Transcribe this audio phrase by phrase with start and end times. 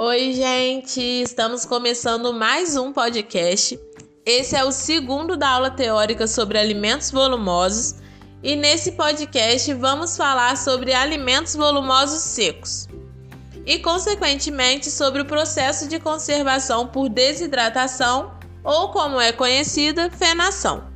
[0.00, 1.00] Oi, gente!
[1.00, 3.76] Estamos começando mais um podcast.
[4.24, 7.96] Esse é o segundo da aula teórica sobre alimentos volumosos
[8.40, 12.86] e nesse podcast vamos falar sobre alimentos volumosos secos
[13.66, 20.92] e, consequentemente, sobre o processo de conservação por desidratação ou, como é conhecida, fenação.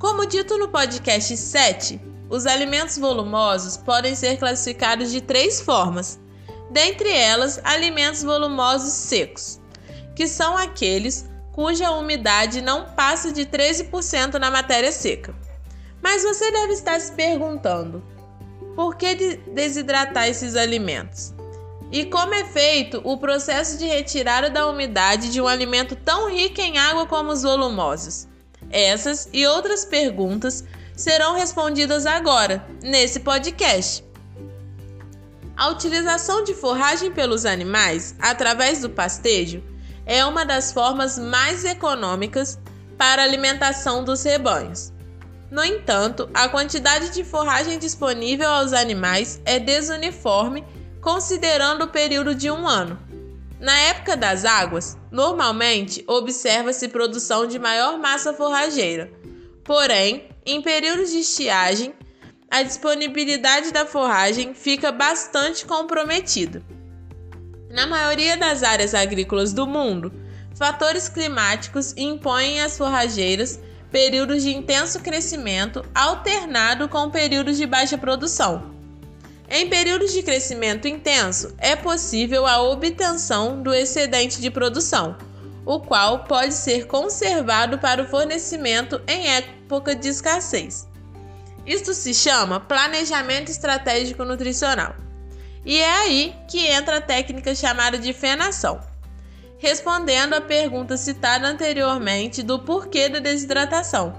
[0.00, 6.18] Como dito no podcast 7, os alimentos volumosos podem ser classificados de três formas,
[6.70, 9.60] dentre elas, alimentos volumosos secos,
[10.14, 15.34] que são aqueles cuja umidade não passa de 13% na matéria seca.
[16.02, 18.04] Mas você deve estar se perguntando:
[18.74, 21.34] por que desidratar esses alimentos?
[21.90, 26.60] E como é feito o processo de retirada da umidade de um alimento tão rico
[26.60, 28.28] em água como os volumosos?
[28.70, 30.64] Essas e outras perguntas
[30.94, 34.05] serão respondidas agora, nesse podcast.
[35.56, 39.62] A utilização de forragem pelos animais através do pastejo
[40.04, 42.58] é uma das formas mais econômicas
[42.98, 44.92] para alimentação dos rebanhos.
[45.50, 50.62] No entanto, a quantidade de forragem disponível aos animais é desuniforme
[51.00, 52.98] considerando o período de um ano.
[53.58, 59.10] Na época das águas, normalmente observa-se produção de maior massa forrageira.
[59.64, 61.94] Porém, em períodos de estiagem,
[62.50, 66.62] a disponibilidade da forragem fica bastante comprometida.
[67.70, 70.12] Na maioria das áreas agrícolas do mundo,
[70.54, 78.74] fatores climáticos impõem às forrageiras períodos de intenso crescimento alternado com períodos de baixa produção.
[79.48, 85.16] Em períodos de crescimento intenso, é possível a obtenção do excedente de produção,
[85.64, 90.88] o qual pode ser conservado para o fornecimento em época de escassez.
[91.66, 94.94] Isto se chama planejamento estratégico nutricional.
[95.64, 98.80] E é aí que entra a técnica chamada de fenação.
[99.58, 104.14] Respondendo à pergunta citada anteriormente do porquê da desidratação.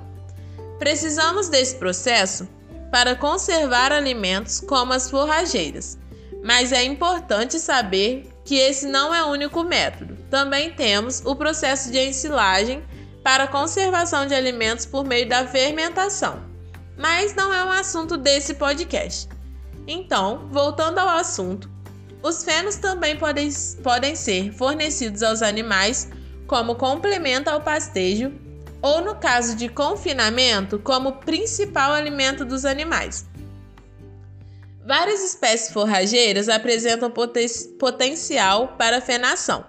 [0.78, 2.48] Precisamos desse processo
[2.92, 5.98] para conservar alimentos como as forrageiras.
[6.44, 10.18] Mas é importante saber que esse não é o único método.
[10.30, 12.84] Também temos o processo de ensilagem
[13.24, 16.57] para conservação de alimentos por meio da fermentação.
[16.98, 19.30] Mas não é um assunto desse podcast.
[19.88, 21.70] Então, voltando ao assunto,
[22.24, 23.50] os fenos também podem,
[23.84, 26.10] podem ser fornecidos aos animais
[26.48, 28.34] como complemento ao pastejo
[28.82, 33.26] ou, no caso de confinamento, como principal alimento dos animais.
[34.86, 37.48] Várias espécies forrageiras apresentam poten
[37.78, 39.66] potencial para fenação,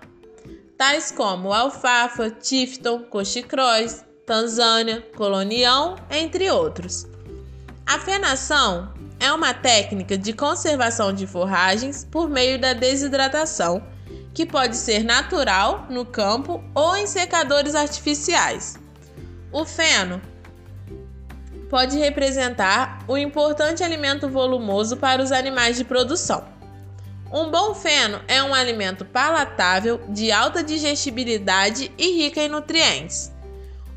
[0.76, 7.06] tais como alfafa, tifton, cochicróis, tanzânia, colonião, entre outros.
[7.88, 13.82] A fenação é uma técnica de conservação de forragens por meio da desidratação,
[14.34, 18.78] que pode ser natural no campo ou em secadores artificiais.
[19.50, 20.20] O feno
[21.70, 26.44] pode representar um importante alimento volumoso para os animais de produção.
[27.32, 33.32] Um bom feno é um alimento palatável, de alta digestibilidade e rica em nutrientes.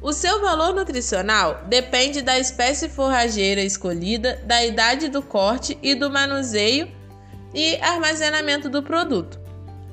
[0.01, 6.09] O seu valor nutricional depende da espécie forrageira escolhida, da idade do corte e do
[6.09, 6.91] manuseio
[7.53, 9.40] e armazenamento do produto.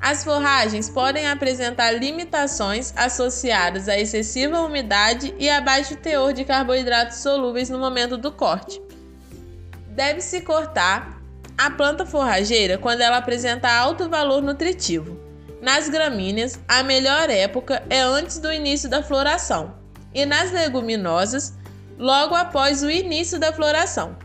[0.01, 7.19] As forragens podem apresentar limitações associadas à excessiva umidade e a baixo teor de carboidratos
[7.19, 8.81] solúveis no momento do corte.
[9.89, 11.21] Deve-se cortar
[11.59, 15.21] a planta forrageira quando ela apresenta alto valor nutritivo.
[15.61, 19.78] Nas gramíneas, a melhor época é antes do início da floração,
[20.21, 21.55] e nas leguminosas,
[21.99, 24.17] logo após o início da floração.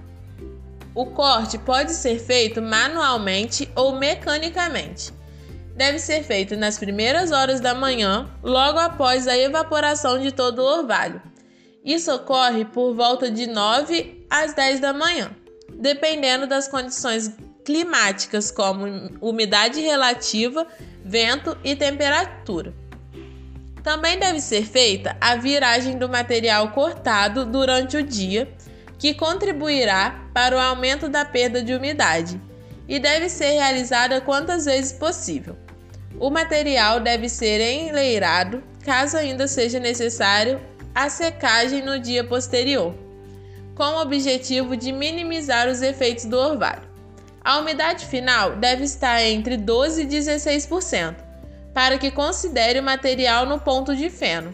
[0.96, 5.14] O corte pode ser feito manualmente ou mecanicamente
[5.76, 10.80] deve ser feito nas primeiras horas da manhã, logo após a evaporação de todo o
[10.80, 11.22] orvalho.
[11.84, 15.32] Isso ocorre por volta de 9 às 10 da manhã,
[15.74, 17.36] dependendo das condições
[17.66, 18.86] climáticas, como
[19.20, 20.68] umidade relativa,
[21.04, 22.74] vento e temperatura.
[23.84, 28.48] Também deve ser feita a viragem do material cortado durante o dia,
[28.98, 32.40] que contribuirá para o aumento da perda de umidade
[32.88, 35.58] e deve ser realizada quantas vezes possível.
[36.18, 40.62] O material deve ser enleirado, caso ainda seja necessário
[40.96, 42.96] a secagem no dia posterior,
[43.76, 46.88] com o objetivo de minimizar os efeitos do orvalho.
[47.44, 51.16] A umidade final deve estar entre 12 e 16%,
[51.74, 54.54] para que considere o material no ponto de feno.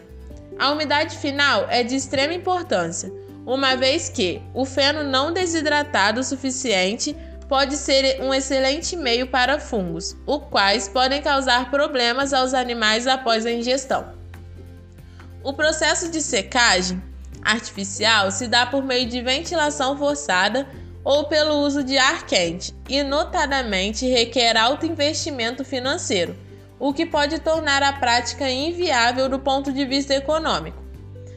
[0.58, 3.12] A umidade final é de extrema importância,
[3.46, 7.16] uma vez que o feno não desidratado o suficiente
[7.48, 13.44] pode ser um excelente meio para fungos, os quais podem causar problemas aos animais após
[13.44, 14.14] a ingestão.
[15.42, 17.02] O processo de secagem
[17.42, 20.68] artificial se dá por meio de ventilação forçada
[21.02, 26.36] ou pelo uso de ar quente e, notadamente, requer alto investimento financeiro,
[26.80, 30.82] o que pode tornar a prática inviável do ponto de vista econômico.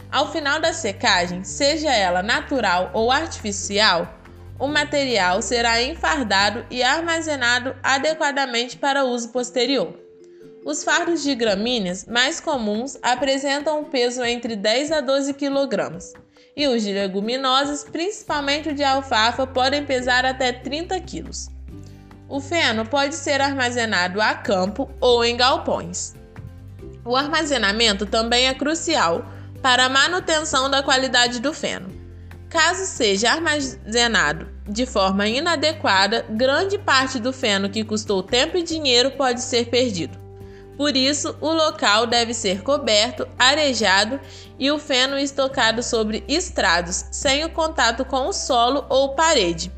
[0.09, 4.17] Ao final da secagem, seja ela natural ou artificial,
[4.57, 9.99] o material será enfardado e armazenado adequadamente para uso posterior.
[10.65, 15.97] Os fardos de gramíneas mais comuns apresentam um peso entre 10 a 12 kg,
[16.55, 21.52] e os de leguminosas, principalmente o de alfafa, podem pesar até 30 kg.
[22.27, 26.13] O feno pode ser armazenado a campo ou em galpões.
[27.05, 29.25] O armazenamento também é crucial
[29.61, 31.89] para a manutenção da qualidade do feno.
[32.49, 39.11] Caso seja armazenado de forma inadequada, grande parte do feno que custou tempo e dinheiro
[39.11, 40.17] pode ser perdido.
[40.77, 44.19] Por isso, o local deve ser coberto, arejado
[44.57, 49.71] e o feno estocado sobre estrados, sem o contato com o solo ou parede.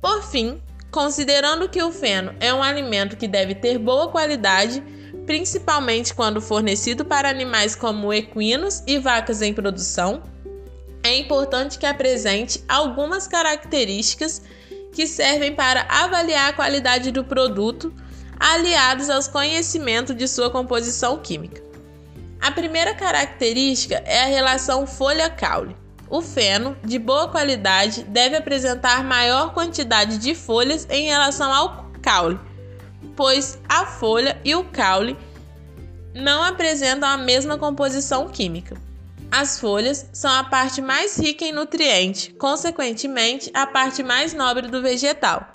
[0.00, 0.62] Por fim,
[0.94, 4.80] considerando que o feno é um alimento que deve ter boa qualidade,
[5.26, 10.22] principalmente quando fornecido para animais como equinos e vacas em produção,
[11.02, 14.40] é importante que apresente algumas características
[14.92, 17.92] que servem para avaliar a qualidade do produto,
[18.38, 21.60] aliados aos conhecimentos de sua composição química.
[22.40, 25.74] A primeira característica é a relação folha-caule.
[26.08, 32.38] O feno, de boa qualidade, deve apresentar maior quantidade de folhas em relação ao caule
[33.16, 35.16] pois a folha e o caule
[36.14, 38.76] não apresentam a mesma composição química.
[39.30, 44.80] As folhas são a parte mais rica em nutriente, consequentemente, a parte mais nobre do
[44.80, 45.52] vegetal.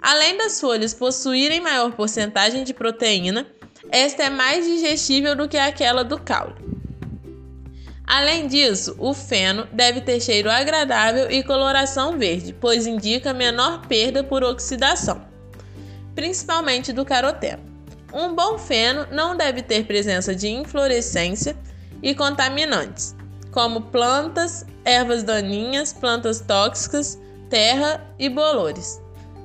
[0.00, 3.46] Além das folhas possuírem maior porcentagem de proteína,
[3.90, 6.75] esta é mais digestível do que aquela do caule.
[8.06, 14.22] Além disso, o feno deve ter cheiro agradável e coloração verde, pois indica menor perda
[14.22, 15.26] por oxidação
[16.16, 17.62] principalmente do caroteno.
[18.12, 21.54] Um bom feno não deve ter presença de inflorescência
[22.02, 23.14] e contaminantes,
[23.52, 27.18] como plantas, ervas daninhas, plantas tóxicas,
[27.50, 29.00] terra e bolores.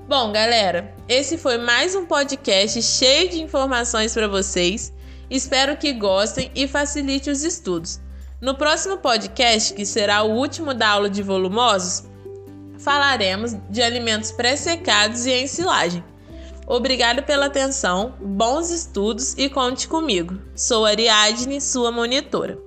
[0.07, 4.94] Bom, galera, esse foi mais um podcast cheio de informações para vocês.
[5.30, 8.00] Espero que gostem e facilite os estudos.
[8.42, 12.06] No próximo podcast, que será o último da aula de volumosos,
[12.80, 16.04] falaremos de alimentos pré-secados e ensilagem.
[16.66, 20.40] Obrigado pela atenção, bons estudos e conte comigo.
[20.56, 22.58] Sou Ariadne, sua monitora.